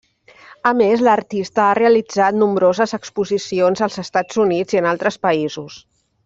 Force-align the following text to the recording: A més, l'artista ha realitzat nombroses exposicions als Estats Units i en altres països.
A 0.69 0.69
més, 0.77 1.01
l'artista 1.07 1.61
ha 1.65 1.75
realitzat 1.79 2.39
nombroses 2.45 2.95
exposicions 3.01 3.85
als 3.89 4.01
Estats 4.07 4.41
Units 4.49 4.79
i 4.79 4.83
en 4.83 4.89
altres 4.95 5.21
països. 5.29 5.79